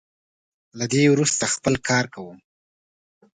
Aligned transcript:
له 0.77 0.85
دې 0.93 1.03
وروسته 1.13 1.43
خپل 1.55 1.73
کار 1.89 2.05
کوم. 2.13 2.37